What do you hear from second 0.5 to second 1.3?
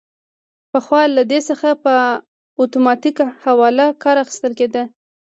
پخوا له